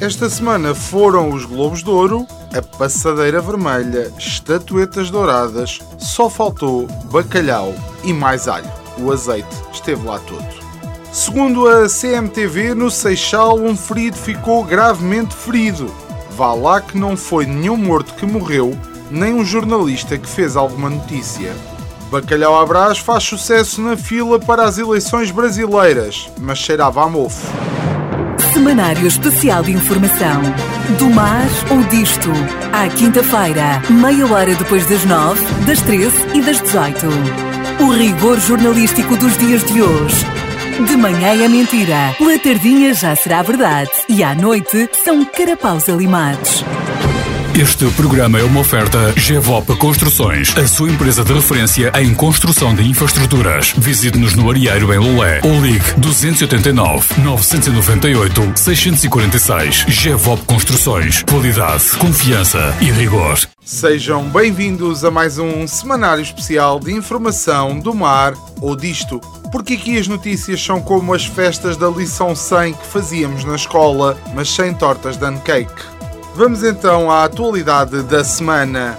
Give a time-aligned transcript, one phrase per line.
[0.00, 7.74] Esta semana foram os Globos de Ouro, a Passadeira Vermelha, estatuetas douradas, só faltou bacalhau
[8.02, 8.70] e mais alho.
[8.98, 10.64] O azeite esteve lá todo.
[11.12, 16.03] Segundo a CMTV, no Seixal um ferido ficou gravemente ferido.
[16.36, 18.76] Vá lá que não foi nenhum morto que morreu,
[19.08, 21.54] nem um jornalista que fez alguma notícia.
[22.10, 27.46] Bacalhau à faz sucesso na fila para as eleições brasileiras, mas cheirava a mofo.
[28.52, 30.42] Semanário Especial de Informação.
[30.98, 32.30] Do mar ou disto.
[32.72, 37.06] À quinta-feira, meia hora depois das nove, das treze e das dezoito.
[37.80, 40.43] O rigor jornalístico dos dias de hoje.
[40.80, 46.64] De manhã é mentira, pela tardinha já será verdade e à noite são carapaus alimados.
[47.56, 52.82] Este programa é uma oferta GEVOP Construções, a sua empresa de referência em construção de
[52.82, 53.72] infraestruturas.
[53.78, 59.84] Visite-nos no Arieiro em Lolé ou ligue 289 998 646.
[59.86, 61.22] GEVOP Construções.
[61.22, 63.38] Qualidade, confiança e rigor.
[63.64, 69.18] Sejam bem-vindos a mais um semanário especial de informação do mar ou disto.
[69.50, 74.18] Porque aqui as notícias são como as festas da lição 100 que fazíamos na escola,
[74.34, 75.82] mas sem tortas de cake.
[76.34, 78.98] Vamos então à atualidade da semana.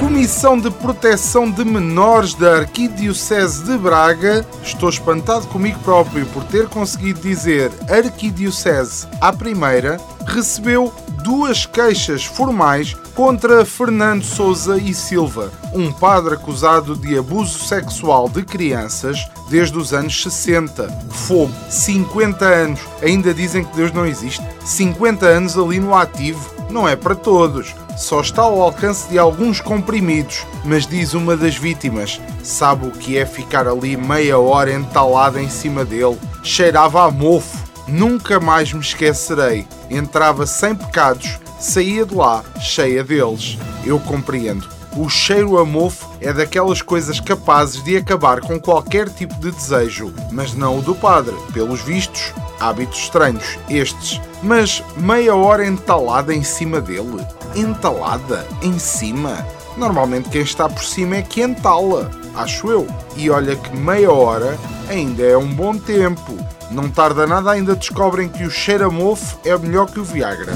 [0.00, 4.46] Comissão de Proteção de Menores da Arquidiocese de Braga.
[4.64, 10.00] Estou espantado comigo próprio por ter conseguido dizer Arquidiocese à primeira.
[10.26, 10.90] Recebeu
[11.22, 18.42] duas queixas formais contra Fernando Souza e Silva, um padre acusado de abuso sexual de
[18.42, 20.88] crianças desde os anos 60.
[21.10, 22.80] Fogo, 50 anos.
[23.02, 24.44] Ainda dizem que Deus não existe.
[24.64, 26.50] 50 anos ali no ativo.
[26.70, 27.74] Não é para todos.
[27.96, 33.18] Só está ao alcance de alguns comprimidos, mas diz uma das vítimas: sabe o que
[33.18, 36.18] é ficar ali meia hora entalada em cima dele?
[36.42, 37.61] Cheirava a mofo.
[37.86, 39.66] Nunca mais me esquecerei.
[39.90, 43.58] Entrava sem pecados, saía de lá cheia deles.
[43.84, 44.68] Eu compreendo.
[44.96, 50.12] O cheiro a mofo é daquelas coisas capazes de acabar com qualquer tipo de desejo,
[50.30, 51.34] mas não o do padre.
[51.54, 54.20] Pelos vistos, hábitos estranhos estes.
[54.42, 57.26] Mas meia hora entalada em cima dele?
[57.54, 58.46] Entalada?
[58.60, 59.46] Em cima?
[59.76, 62.86] Normalmente quem está por cima é que entala, acho eu.
[63.16, 66.36] E olha que meia hora ainda é um bom tempo.
[66.70, 70.52] Não tarda nada ainda descobrem que o cheiro a mofo é melhor que o Viagra.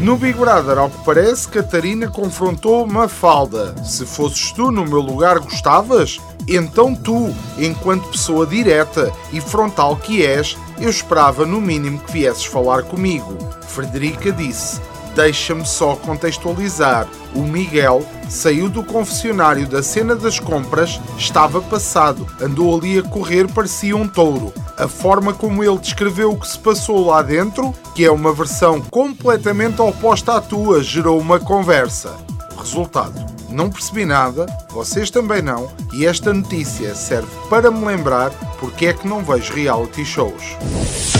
[0.00, 3.74] No Big Brother, ao que parece, Catarina confrontou Mafalda.
[3.82, 6.20] Se fosses tu no meu lugar, gostavas?
[6.46, 12.44] Então tu, enquanto pessoa direta e frontal que és, eu esperava no mínimo que viesses
[12.44, 13.38] falar comigo.
[13.66, 14.78] Frederica disse:
[15.14, 17.06] Deixa-me só contextualizar.
[17.34, 23.46] O Miguel saiu do confessionário da cena das compras, estava passado, andou ali a correr,
[23.48, 24.52] parecia um touro.
[24.76, 28.80] A forma como ele descreveu o que se passou lá dentro, que é uma versão
[28.80, 32.16] completamente oposta à tua, gerou uma conversa.
[32.58, 33.14] Resultado:
[33.50, 38.92] não percebi nada, vocês também não, e esta notícia serve para me lembrar porque é
[38.92, 41.13] que não vejo reality shows.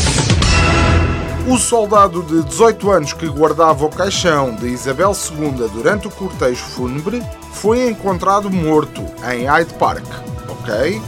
[1.46, 6.64] O soldado de 18 anos que guardava o caixão de Isabel II durante o cortejo
[6.64, 10.06] fúnebre foi encontrado morto em Hyde Park.
[10.48, 11.02] Ok?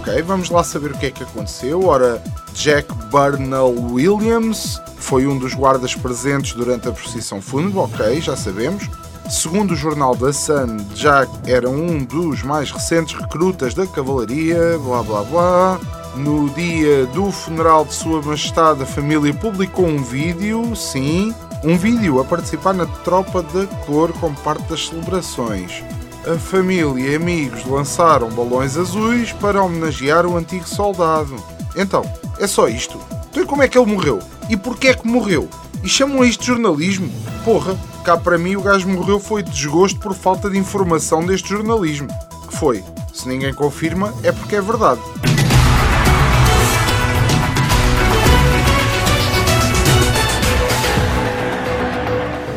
[0.00, 1.84] Ok, vamos lá saber o que é que aconteceu.
[1.84, 2.22] Ora,
[2.54, 7.78] Jack Burnell Williams foi um dos guardas presentes durante a procissão fúnebre.
[7.78, 8.88] Ok, já sabemos.
[9.28, 14.78] Segundo o jornal da Sun, Jack era um dos mais recentes recrutas da cavalaria.
[14.78, 16.01] Blá blá blá.
[16.14, 22.20] No dia do funeral de Sua Majestade, a família publicou um vídeo, sim, Um vídeo
[22.20, 25.82] a participar na tropa da cor como parte das celebrações.
[26.26, 31.36] A família e amigos lançaram balões azuis para homenagear o antigo soldado.
[31.76, 32.04] Então,
[32.40, 32.98] é só isto.
[33.30, 34.18] Então como é que ele morreu?
[34.50, 35.48] E porquê é que morreu?
[35.84, 37.08] E chamam isto de jornalismo?
[37.44, 41.48] Porra, cá para mim o gajo morreu foi de desgosto por falta de informação deste
[41.48, 42.08] jornalismo.
[42.48, 42.84] Que foi?
[43.14, 45.00] Se ninguém confirma, é porque é verdade.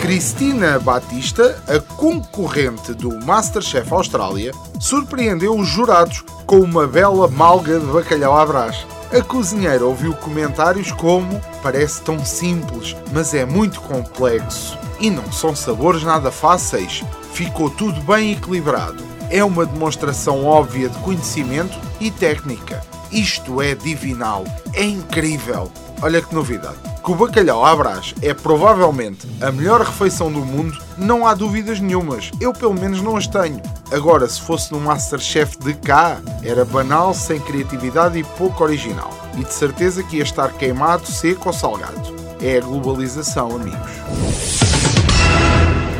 [0.05, 7.87] Cristina Batista, a concorrente do Masterchef Austrália, surpreendeu os jurados com uma bela malga de
[7.87, 8.85] bacalhau à brás.
[9.11, 14.77] A cozinheira ouviu comentários como: parece tão simples, mas é muito complexo.
[14.99, 17.03] E não são sabores nada fáceis.
[17.33, 19.03] Ficou tudo bem equilibrado.
[19.31, 22.85] É uma demonstração óbvia de conhecimento e técnica.
[23.11, 24.45] Isto é divinal.
[24.71, 25.71] É incrível.
[26.01, 26.77] Olha que novidade.
[27.03, 31.79] Que o bacalhau à brás é provavelmente a melhor refeição do mundo, não há dúvidas
[31.79, 32.31] nenhumas.
[32.41, 33.61] Eu pelo menos não as tenho.
[33.91, 39.11] Agora, se fosse no Masterchef de cá, era banal, sem criatividade e pouco original.
[39.37, 42.15] E de certeza que ia estar queimado, seco ou salgado.
[42.41, 44.64] É a globalização, amigos.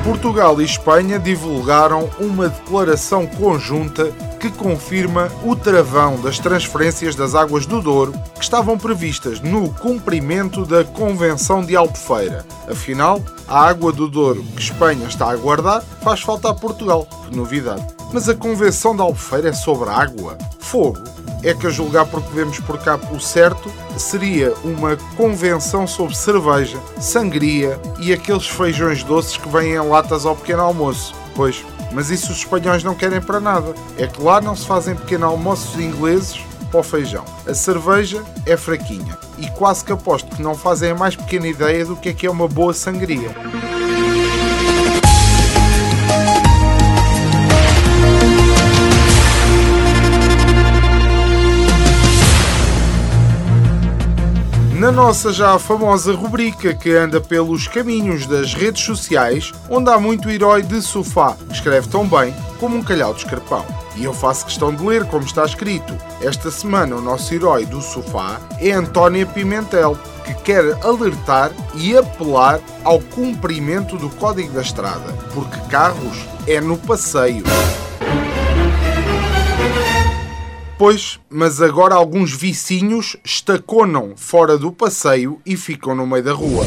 [0.05, 7.65] Portugal e Espanha divulgaram uma declaração conjunta que confirma o travão das transferências das águas
[7.65, 12.45] do Douro que estavam previstas no cumprimento da Convenção de Albufeira.
[12.69, 17.07] Afinal, a água do Douro que Espanha está a guardar faz falta a Portugal.
[17.27, 17.83] Que novidade!
[18.13, 20.37] Mas a Convenção de Albufeira é sobre água?
[20.59, 20.99] Fogo!
[21.45, 26.80] É que a julgar porque vemos por cá o certo, seria uma convenção sobre cerveja,
[27.00, 31.13] sangria e aqueles feijões doces que vêm em latas ao pequeno almoço.
[31.36, 33.75] Pois, mas isso os espanhóis não querem para nada.
[33.95, 36.39] É que lá não se fazem pequeno almoços ingleses
[36.71, 37.24] para o feijão.
[37.48, 41.86] A cerveja é fraquinha e quase que aposto que não fazem a mais pequena ideia
[41.86, 43.30] do que é que é uma boa sangria.
[54.85, 60.29] Na nossa já famosa rubrica que anda pelos caminhos das redes sociais, onde há muito
[60.29, 63.65] herói de sofá, que escreve tão bem como um calhau de escarpão.
[63.95, 65.97] E eu faço questão de ler como está escrito.
[66.21, 72.59] Esta semana o nosso herói do sofá é Antónia Pimentel, que quer alertar e apelar
[72.83, 77.43] ao cumprimento do Código da Estrada, porque carros é no passeio.
[80.77, 86.66] Pois, mas agora alguns vicinhos estaconam fora do passeio e ficam no meio da rua.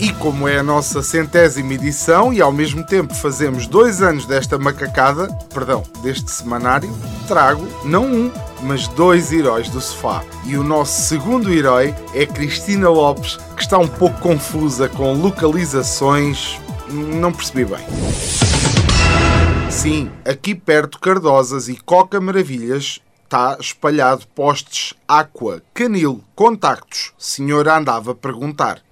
[0.00, 4.58] E como é a nossa centésima edição e ao mesmo tempo fazemos dois anos desta
[4.58, 6.90] macacada, perdão, deste semanário,
[7.28, 8.32] trago não um,
[8.62, 10.24] mas dois heróis do sofá.
[10.46, 16.58] E o nosso segundo herói é Cristina Lopes, que está um pouco confusa com localizações.
[16.88, 18.49] Não percebi bem.
[19.80, 27.14] Sim, aqui perto Cardosas e Coca Maravilhas está espalhado postes Aqua, Canil, contactos.
[27.16, 28.82] Senhora andava a perguntar.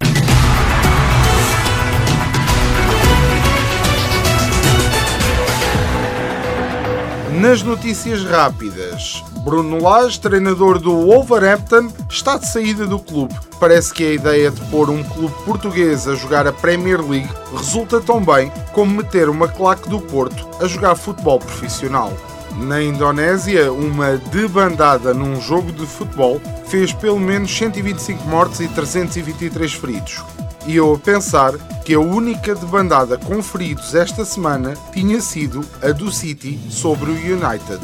[7.40, 13.32] Nas notícias rápidas, Bruno Lage, treinador do Wolverhampton, está de saída do clube.
[13.61, 18.00] Parece que a ideia de pôr um clube português a jogar a Premier League resulta
[18.00, 22.12] tão bem como meter uma claque do Porto a jogar futebol profissional.
[22.57, 29.73] Na Indonésia, uma debandada num jogo de futebol fez pelo menos 125 mortes e 323
[29.75, 30.25] feridos
[30.69, 35.91] e eu a pensar que a única debandada com feridos esta semana tinha sido a
[35.93, 37.81] do City sobre o United.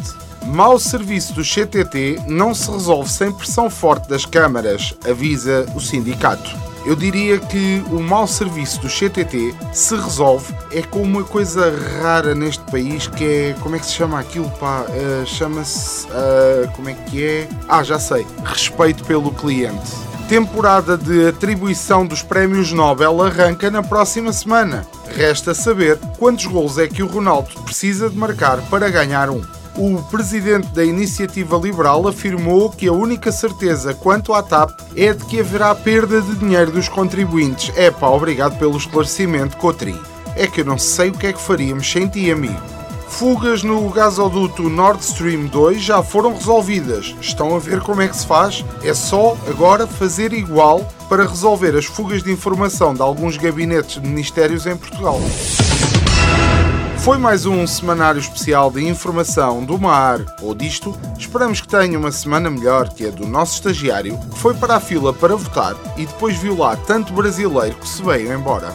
[0.49, 6.55] Mau serviço do CTT não se resolve sem pressão forte das câmaras, avisa o sindicato.
[6.85, 11.73] Eu diria que o mau serviço do CTT se resolve é com uma coisa
[12.03, 13.57] rara neste país que é.
[13.61, 14.50] Como é que se chama aquilo?
[14.61, 16.07] Pá, uh, chama-se.
[16.09, 17.49] Uh, como é que é?
[17.67, 18.26] Ah, já sei.
[18.45, 24.85] Respeito pelo cliente temporada de atribuição dos prémios Nobel arranca na próxima semana.
[25.14, 29.41] Resta saber quantos gols é que o Ronaldo precisa de marcar para ganhar um.
[29.76, 35.25] O presidente da Iniciativa Liberal afirmou que a única certeza quanto à TAP é de
[35.26, 37.73] que haverá perda de dinheiro dos contribuintes.
[37.76, 40.00] É pá, obrigado pelo esclarecimento, Cotrim.
[40.35, 42.74] É que eu não sei o que é que faríamos sem ti, amigo.
[43.18, 47.14] Fugas no gasoduto Nord Stream 2 já foram resolvidas.
[47.21, 48.64] Estão a ver como é que se faz?
[48.83, 54.09] É só agora fazer igual para resolver as fugas de informação de alguns gabinetes de
[54.09, 55.21] ministérios em Portugal.
[56.99, 60.92] Foi mais um semanário especial de informação do mar ou disto.
[61.16, 64.80] Esperamos que tenha uma semana melhor que a do nosso estagiário, que foi para a
[64.80, 68.75] fila para votar e depois viu lá tanto brasileiro que se veio embora.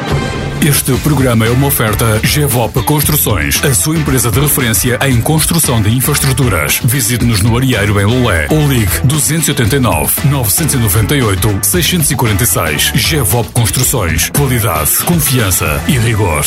[0.63, 5.89] Este programa é uma oferta GEVOP Construções, a sua empresa de referência em construção de
[5.89, 6.79] infraestruturas.
[6.83, 12.91] Visite-nos no Arieiro em Lolé ou ligue 289 998 646.
[12.93, 14.29] GEVOP Construções.
[14.29, 16.45] Qualidade, confiança e rigor.